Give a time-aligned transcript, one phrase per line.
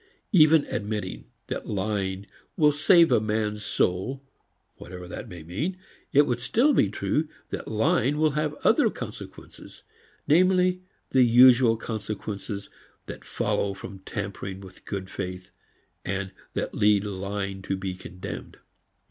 [0.31, 2.25] Even admitting that lying
[2.57, 4.23] will save a man's soul,
[4.77, 5.77] whatever that may mean,
[6.11, 9.83] it would still be true that lying will have other consequences,
[10.27, 12.67] namely, the usual consequences
[13.05, 15.51] that follow from tampering with good faith
[16.03, 18.57] and that lead lying to be condemned.